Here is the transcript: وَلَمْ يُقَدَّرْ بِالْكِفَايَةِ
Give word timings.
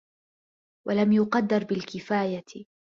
وَلَمْ 0.87 1.11
يُقَدَّرْ 1.13 1.63
بِالْكِفَايَةِ 1.63 2.65